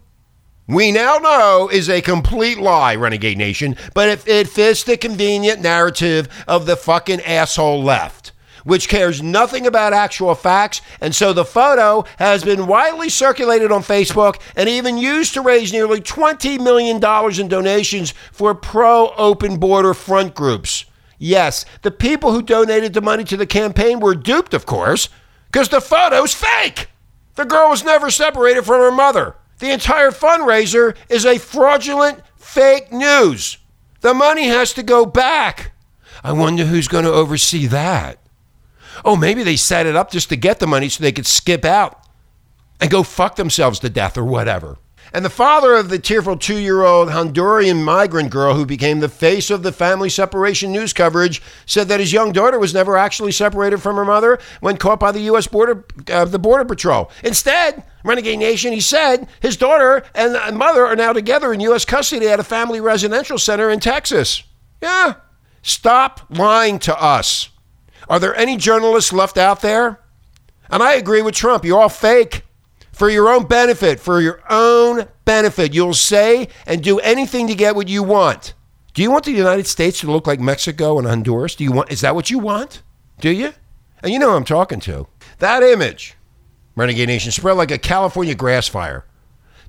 we 0.68 0.92
now 0.92 1.18
know 1.18 1.70
is 1.72 1.90
a 1.90 2.02
complete 2.02 2.58
lie, 2.58 2.96
Renegade 2.96 3.38
Nation, 3.38 3.76
but 3.94 4.10
it, 4.10 4.28
it 4.28 4.50
fits 4.50 4.84
the 4.84 4.98
convenient 4.98 5.62
narrative 5.62 6.28
of 6.48 6.66
the 6.66 6.76
fucking 6.76 7.22
asshole 7.22 7.84
left, 7.84 8.25
which 8.66 8.90
cares 8.90 9.22
nothing 9.22 9.66
about 9.66 9.94
actual 9.94 10.36
facts. 10.36 10.82
And 11.00 11.16
so 11.16 11.32
the 11.32 11.46
photo 11.46 12.04
has 12.18 12.44
been 12.44 12.68
widely 12.68 13.08
circulated 13.08 13.72
on 13.72 13.84
Facebook 13.84 14.42
and 14.58 14.68
even 14.68 14.98
used 14.98 15.34
to 15.36 15.42
raise 15.42 15.72
nearly 15.72 16.02
$20 16.02 16.60
million 16.60 16.98
in 17.40 17.48
donations 17.48 18.14
for 18.34 18.54
pro 18.54 19.14
open 19.16 19.58
border 19.58 19.94
front 19.94 20.36
groups. 20.36 20.86
Yes, 21.18 21.64
the 21.84 21.92
people 21.92 22.34
who 22.34 22.42
donated 22.42 22.94
the 22.94 23.02
money 23.02 23.24
to 23.24 23.38
the 23.38 23.46
campaign 23.46 24.00
were 24.00 24.16
duped, 24.16 24.54
of 24.54 24.66
course, 24.66 25.08
because 25.46 25.70
the 25.70 25.80
photo's 25.80 26.34
fake. 26.34 26.90
The 27.36 27.46
girl 27.46 27.70
was 27.70 27.84
never 27.84 28.10
separated 28.10 28.66
from 28.66 28.82
her 28.82 28.92
mother. 28.92 29.36
The 29.60 29.72
entire 29.72 30.12
fundraiser 30.12 30.96
is 31.08 31.26
a 31.26 31.38
fraudulent 31.38 32.22
fake 32.36 32.92
news. 32.92 33.58
The 34.02 34.14
money 34.14 34.48
has 34.48 34.74
to 34.74 34.84
go 34.84 35.06
back. 35.06 35.72
I 36.24 36.32
wonder 36.32 36.66
who's 36.66 36.88
going 36.88 37.06
to 37.06 37.12
oversee 37.12 37.68
that. 37.68 38.20
Oh, 39.04 39.16
maybe 39.16 39.44
they 39.44 39.56
set 39.56 39.86
it 39.86 39.96
up 39.96 40.12
just 40.12 40.30
to 40.30 40.36
get 40.36 40.60
the 40.60 40.68
money 40.68 40.90
so 40.90 41.04
they 41.04 41.12
could 41.12 41.28
skip 41.28 41.66
out 41.66 42.02
and 42.80 42.90
go 42.90 43.04
fuck 43.04 43.36
themselves 43.36 43.80
to 43.80 43.90
death 43.90 44.18
or 44.18 44.24
whatever. 44.26 44.78
And 45.14 45.24
the 45.24 45.30
father 45.30 45.76
of 45.76 45.88
the 45.90 46.00
tearful 46.00 46.36
two 46.36 46.58
year 46.58 46.84
old 46.84 47.10
Honduran 47.10 47.84
migrant 47.84 48.32
girl 48.32 48.56
who 48.56 48.66
became 48.66 49.00
the 49.00 49.08
face 49.08 49.50
of 49.50 49.64
the 49.64 49.72
family 49.72 50.10
separation 50.10 50.72
news 50.74 50.92
coverage 50.92 51.42
said 51.66 51.88
that 51.88 52.00
his 52.00 52.12
young 52.12 52.32
daughter 52.32 52.60
was 52.60 52.74
never 52.74 52.98
actually 52.98 53.32
separated 53.32 53.82
from 53.82 53.96
her 53.96 54.04
mother 54.04 54.40
when 54.60 54.76
caught 54.78 55.00
by 55.00 55.14
the 55.14 55.22
U.S. 55.22 55.48
Border, 55.48 55.86
uh, 56.12 56.26
the 56.26 56.40
Border 56.40 56.66
Patrol. 56.66 57.10
Instead, 57.24 57.84
Renegade 58.04 58.40
Nation, 58.40 58.74
he 58.74 58.82
said 58.82 59.28
his 59.40 59.56
daughter 59.56 60.04
and 60.14 60.58
mother 60.58 60.86
are 60.86 60.98
now 60.98 61.14
together 61.14 61.54
in 61.54 61.62
U.S. 61.62 61.86
custody 61.86 62.28
at 62.28 62.42
a 62.42 62.44
family 62.44 62.82
residential 62.82 63.38
center 63.38 63.70
in 63.70 63.80
Texas. 63.80 64.44
Yeah. 64.82 65.16
Stop 65.62 66.22
lying 66.30 66.78
to 66.80 67.02
us. 67.02 67.50
Are 68.10 68.20
there 68.20 68.36
any 68.36 68.58
journalists 68.58 69.14
left 69.14 69.38
out 69.38 69.62
there? 69.62 70.00
And 70.70 70.82
I 70.82 70.94
agree 70.94 71.22
with 71.22 71.36
Trump. 71.36 71.64
You're 71.64 71.80
all 71.80 71.90
fake 71.90 72.44
for 72.92 73.10
your 73.10 73.30
own 73.30 73.46
benefit, 73.46 74.00
for 74.00 74.22
your 74.22 74.42
own 74.50 75.08
benefit. 75.26 75.74
You'll 75.74 75.94
say 75.94 76.48
and 76.66 76.84
do 76.84 77.00
anything 77.00 77.48
to 77.48 77.56
get 77.56 77.76
what 77.76 77.88
you 77.88 78.04
want. 78.04 78.54
Do 78.94 79.02
you 79.02 79.12
want 79.12 79.26
the 79.26 79.32
United 79.32 79.68
States 79.68 80.00
to 80.00 80.12
look 80.12 80.26
like 80.26 80.40
Mexico 80.40 80.98
and 80.98 81.08
Honduras? 81.08 81.56
Do 81.56 81.64
you 81.64 81.72
want 81.72 81.92
is 81.92 82.02
that 82.02 82.16
what 82.16 82.30
you 82.30 82.40
want? 82.40 82.82
Do 83.20 83.30
you? 83.30 83.54
And 84.02 84.14
you 84.14 84.20
know 84.20 84.30
who 84.30 84.36
I'm 84.38 84.46
talking 84.46 84.80
to. 84.82 85.08
That 85.40 85.64
image, 85.64 86.16
Renegade 86.76 87.10
Nation, 87.10 87.32
spread 87.32 87.58
like 87.58 87.72
a 87.72 87.78
California 87.78 88.36
grass 88.36 88.68
fire. 88.68 89.06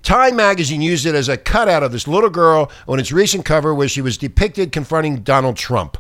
Time 0.03 0.37
magazine 0.37 0.81
used 0.81 1.07
it 1.07 1.17
as 1.17 1.29
a 1.29 1.37
cutout 1.37 1.83
of 1.83 1.91
this 1.91 2.07
little 2.07 2.31
girl 2.31 2.71
on 2.87 3.01
its 3.01 3.11
recent 3.11 3.45
cover 3.45 3.75
where 3.75 3.89
she 3.89 4.01
was 4.01 4.17
depicted 4.17 4.71
confronting 4.71 5.23
Donald 5.23 5.57
Trump. 5.57 5.99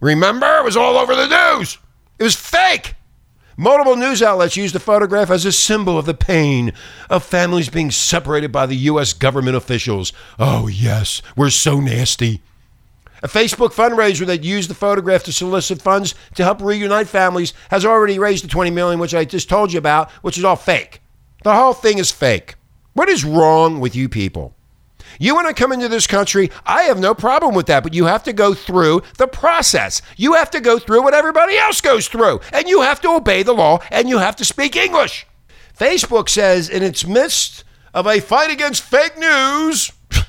Remember? 0.00 0.58
It 0.58 0.64
was 0.64 0.76
all 0.76 0.96
over 0.96 1.14
the 1.14 1.26
news. 1.26 1.78
It 2.18 2.24
was 2.24 2.34
fake. 2.34 2.94
Multiple 3.56 3.96
news 3.96 4.22
outlets 4.22 4.56
used 4.56 4.74
the 4.74 4.80
photograph 4.80 5.30
as 5.30 5.44
a 5.44 5.52
symbol 5.52 5.98
of 5.98 6.06
the 6.06 6.14
pain 6.14 6.72
of 7.10 7.22
families 7.22 7.68
being 7.68 7.90
separated 7.90 8.50
by 8.50 8.64
the 8.64 8.76
U.S. 8.76 9.12
government 9.12 9.56
officials. 9.56 10.14
Oh, 10.38 10.66
yes, 10.66 11.20
we're 11.36 11.50
so 11.50 11.78
nasty. 11.78 12.40
A 13.22 13.28
Facebook 13.28 13.74
fundraiser 13.74 14.24
that 14.24 14.44
used 14.44 14.70
the 14.70 14.74
photograph 14.74 15.24
to 15.24 15.32
solicit 15.32 15.82
funds 15.82 16.14
to 16.36 16.42
help 16.42 16.62
reunite 16.62 17.06
families 17.06 17.52
has 17.70 17.84
already 17.84 18.18
raised 18.18 18.44
the 18.44 18.48
20 18.48 18.70
million, 18.70 18.98
which 18.98 19.14
I 19.14 19.26
just 19.26 19.50
told 19.50 19.74
you 19.74 19.78
about, 19.78 20.10
which 20.22 20.38
is 20.38 20.44
all 20.44 20.56
fake. 20.56 21.02
The 21.44 21.54
whole 21.54 21.74
thing 21.74 21.98
is 21.98 22.10
fake. 22.10 22.54
What 22.94 23.10
is 23.10 23.26
wrong 23.26 23.78
with 23.78 23.94
you 23.94 24.08
people? 24.08 24.54
You 25.18 25.34
want 25.34 25.48
to 25.48 25.54
come 25.54 25.72
into 25.72 25.88
this 25.88 26.06
country, 26.06 26.50
I 26.64 26.84
have 26.84 26.98
no 26.98 27.14
problem 27.14 27.54
with 27.54 27.66
that, 27.66 27.82
but 27.82 27.94
you 27.94 28.06
have 28.06 28.22
to 28.24 28.32
go 28.32 28.54
through 28.54 29.02
the 29.18 29.26
process. 29.26 30.02
You 30.16 30.34
have 30.34 30.50
to 30.52 30.60
go 30.60 30.78
through 30.78 31.02
what 31.02 31.14
everybody 31.14 31.56
else 31.56 31.80
goes 31.80 32.08
through, 32.08 32.40
and 32.52 32.68
you 32.68 32.82
have 32.82 33.00
to 33.02 33.10
obey 33.10 33.42
the 33.42 33.54
law, 33.54 33.80
and 33.90 34.08
you 34.08 34.18
have 34.18 34.36
to 34.36 34.44
speak 34.44 34.76
English. 34.76 35.26
Facebook 35.78 36.28
says, 36.28 36.68
in 36.68 36.82
its 36.82 37.06
midst 37.06 37.64
of 37.94 38.06
a 38.06 38.20
fight 38.20 38.50
against 38.50 38.82
fake 38.82 39.18
news, 39.18 39.92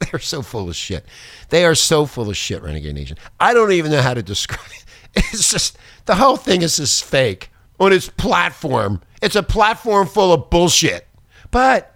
they're 0.00 0.20
so 0.20 0.42
full 0.42 0.68
of 0.68 0.76
shit. 0.76 1.04
They 1.50 1.64
are 1.64 1.74
so 1.74 2.06
full 2.06 2.30
of 2.30 2.36
shit, 2.36 2.62
Renegade 2.62 2.94
Nation. 2.94 3.18
I 3.38 3.54
don't 3.54 3.72
even 3.72 3.92
know 3.92 4.02
how 4.02 4.14
to 4.14 4.22
describe 4.22 4.60
it. 4.70 4.78
It's 5.14 5.50
just, 5.50 5.76
the 6.06 6.14
whole 6.14 6.38
thing 6.38 6.62
is 6.62 6.78
just 6.78 7.04
fake 7.04 7.50
on 7.78 7.92
its 7.92 8.08
platform. 8.08 9.02
It's 9.20 9.36
a 9.36 9.42
platform 9.42 10.06
full 10.06 10.32
of 10.32 10.48
bullshit. 10.48 11.06
But 11.50 11.91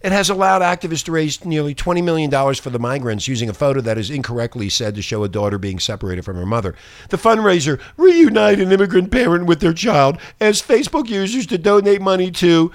it 0.00 0.12
has 0.12 0.30
allowed 0.30 0.62
activists 0.62 1.04
to 1.04 1.12
raise 1.12 1.44
nearly 1.44 1.74
$20 1.74 2.04
million 2.04 2.30
for 2.54 2.70
the 2.70 2.78
migrants 2.78 3.26
using 3.26 3.48
a 3.48 3.54
photo 3.54 3.80
that 3.80 3.98
is 3.98 4.10
incorrectly 4.10 4.68
said 4.68 4.94
to 4.94 5.02
show 5.02 5.24
a 5.24 5.28
daughter 5.28 5.58
being 5.58 5.80
separated 5.80 6.24
from 6.24 6.36
her 6.36 6.46
mother. 6.46 6.74
The 7.08 7.16
fundraiser, 7.16 7.80
Reunite 7.96 8.60
an 8.60 8.70
Immigrant 8.70 9.10
Parent 9.10 9.46
with 9.46 9.60
Their 9.60 9.72
Child, 9.72 10.18
asks 10.40 10.66
Facebook 10.66 11.08
users 11.08 11.46
to 11.48 11.58
donate 11.58 12.00
money 12.00 12.30
to 12.32 12.70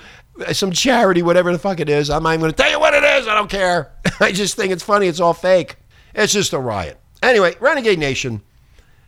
uh, 0.45 0.51
some 0.51 0.71
charity, 0.71 1.21
whatever 1.21 1.51
the 1.51 1.59
fuck 1.59 1.79
it 1.79 1.89
is. 1.89 2.09
I'm 2.09 2.23
not 2.23 2.31
even 2.31 2.41
going 2.41 2.51
to 2.51 2.57
tell 2.57 2.71
you 2.71 2.79
what 2.79 2.93
it 2.93 3.03
is. 3.03 3.27
I 3.27 3.35
don't 3.35 3.49
care. 3.49 3.91
I 4.19 4.31
just 4.31 4.55
think 4.55 4.73
it's 4.73 4.83
funny. 4.83 5.07
It's 5.07 5.19
all 5.19 5.33
fake. 5.33 5.77
It's 6.13 6.33
just 6.33 6.53
a 6.53 6.59
riot. 6.59 6.99
Anyway, 7.21 7.55
Renegade 7.59 7.99
Nation. 7.99 8.41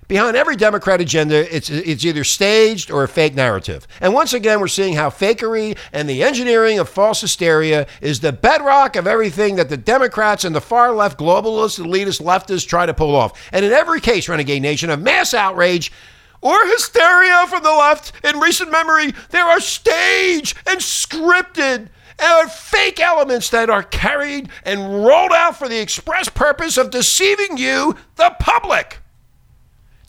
Behind 0.07 0.37
every 0.37 0.55
Democrat 0.55 1.01
agenda, 1.01 1.55
it's, 1.55 1.69
it's 1.69 2.05
either 2.05 2.23
staged 2.23 2.91
or 2.91 3.03
a 3.03 3.07
fake 3.07 3.33
narrative. 3.33 3.87
And 3.99 4.13
once 4.13 4.33
again, 4.33 4.59
we're 4.59 4.67
seeing 4.67 4.93
how 4.93 5.09
fakery 5.09 5.77
and 5.91 6.07
the 6.07 6.21
engineering 6.21 6.77
of 6.77 6.87
false 6.87 7.21
hysteria 7.21 7.87
is 8.01 8.19
the 8.19 8.31
bedrock 8.31 8.95
of 8.95 9.07
everything 9.07 9.55
that 9.55 9.69
the 9.69 9.77
Democrats 9.77 10.43
and 10.43 10.55
the 10.55 10.61
far 10.61 10.91
left 10.91 11.17
globalist, 11.17 11.79
elitist 11.79 12.21
leftists 12.21 12.67
try 12.67 12.85
to 12.85 12.93
pull 12.93 13.15
off. 13.15 13.49
And 13.51 13.65
in 13.65 13.71
every 13.71 13.99
case, 13.99 14.29
Renegade 14.29 14.61
Nation, 14.61 14.91
of 14.91 15.01
mass 15.01 15.33
outrage, 15.33 15.91
or 16.39 16.63
hysteria 16.67 17.47
from 17.47 17.63
the 17.63 17.71
left 17.71 18.11
in 18.23 18.39
recent 18.39 18.71
memory, 18.71 19.11
there 19.31 19.45
are 19.45 19.59
staged 19.59 20.55
and 20.67 20.79
scripted 20.79 21.87
and 22.19 22.51
fake 22.51 22.99
elements 22.99 23.49
that 23.49 23.71
are 23.71 23.81
carried 23.81 24.49
and 24.63 25.03
rolled 25.03 25.31
out 25.31 25.57
for 25.57 25.67
the 25.67 25.81
express 25.81 26.29
purpose 26.29 26.77
of 26.77 26.91
deceiving 26.91 27.57
you, 27.57 27.95
the 28.17 28.35
public. 28.39 28.99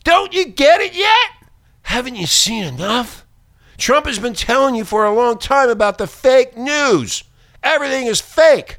Don't 0.07 0.33
you 0.33 0.45
get 0.45 0.79
it 0.79 0.95
yet? 0.95 1.49
Haven't 1.81 2.15
you 2.15 2.27
seen 2.27 2.63
enough? 2.63 3.25
Trump 3.77 4.05
has 4.05 4.17
been 4.17 4.33
telling 4.33 4.73
you 4.73 4.85
for 4.85 5.03
a 5.03 5.13
long 5.13 5.37
time 5.37 5.67
about 5.67 5.97
the 5.97 6.07
fake 6.07 6.55
news. 6.55 7.25
Everything 7.61 8.07
is 8.07 8.21
fake. 8.21 8.77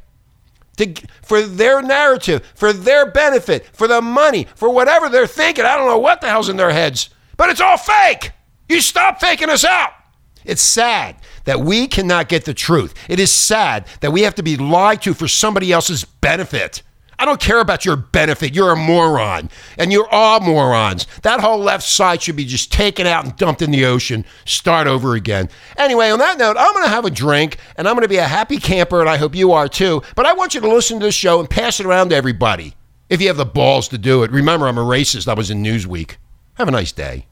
to 0.78 0.94
for 1.22 1.42
their 1.42 1.82
narrative, 1.82 2.50
for 2.54 2.72
their 2.72 3.10
benefit, 3.10 3.66
for 3.74 3.86
the 3.86 4.00
money, 4.00 4.46
for 4.54 4.70
whatever 4.70 5.10
they're 5.10 5.26
thinking. 5.26 5.66
I 5.66 5.76
don't 5.76 5.86
know 5.86 5.98
what 5.98 6.22
the 6.22 6.28
hell's 6.28 6.48
in 6.48 6.56
their 6.56 6.70
heads, 6.70 7.10
but 7.36 7.50
it's 7.50 7.60
all 7.60 7.76
fake. 7.76 8.32
You 8.66 8.80
stop 8.80 9.20
faking 9.20 9.50
us 9.50 9.66
out. 9.66 9.92
It's 10.46 10.62
sad 10.62 11.16
that 11.44 11.60
we 11.60 11.88
cannot 11.88 12.30
get 12.30 12.46
the 12.46 12.54
truth. 12.54 12.94
It 13.06 13.20
is 13.20 13.30
sad 13.30 13.86
that 14.00 14.12
we 14.12 14.22
have 14.22 14.36
to 14.36 14.42
be 14.42 14.56
lied 14.56 15.02
to 15.02 15.12
for 15.12 15.28
somebody 15.28 15.72
else's 15.72 16.06
benefit. 16.06 16.82
I 17.18 17.24
don't 17.24 17.40
care 17.40 17.60
about 17.60 17.84
your 17.84 17.96
benefit. 17.96 18.54
You're 18.54 18.72
a 18.72 18.76
moron. 18.76 19.50
And 19.76 19.92
you're 19.92 20.08
all 20.08 20.40
morons. 20.40 21.06
That 21.22 21.40
whole 21.40 21.58
left 21.58 21.84
side 21.84 22.22
should 22.22 22.36
be 22.36 22.44
just 22.44 22.72
taken 22.72 23.06
out 23.06 23.24
and 23.24 23.36
dumped 23.36 23.62
in 23.62 23.70
the 23.70 23.86
ocean. 23.86 24.24
Start 24.44 24.86
over 24.86 25.14
again. 25.14 25.48
Anyway, 25.76 26.10
on 26.10 26.18
that 26.20 26.38
note, 26.38 26.56
I'm 26.58 26.72
going 26.72 26.84
to 26.84 26.90
have 26.90 27.04
a 27.04 27.10
drink 27.10 27.58
and 27.76 27.88
I'm 27.88 27.94
going 27.94 28.04
to 28.04 28.08
be 28.08 28.16
a 28.16 28.24
happy 28.24 28.58
camper, 28.58 29.00
and 29.00 29.08
I 29.08 29.16
hope 29.16 29.34
you 29.34 29.52
are 29.52 29.68
too. 29.68 30.02
But 30.14 30.26
I 30.26 30.32
want 30.32 30.54
you 30.54 30.60
to 30.60 30.68
listen 30.68 31.00
to 31.00 31.06
this 31.06 31.14
show 31.14 31.40
and 31.40 31.48
pass 31.48 31.80
it 31.80 31.86
around 31.86 32.10
to 32.10 32.16
everybody. 32.16 32.74
If 33.08 33.20
you 33.20 33.28
have 33.28 33.36
the 33.36 33.46
balls 33.46 33.88
to 33.88 33.98
do 33.98 34.22
it. 34.22 34.30
Remember, 34.30 34.68
I'm 34.68 34.78
a 34.78 34.82
racist. 34.82 35.28
I 35.28 35.34
was 35.34 35.50
in 35.50 35.62
Newsweek. 35.62 36.16
Have 36.54 36.68
a 36.68 36.72
nice 36.72 36.92
day. 36.92 37.27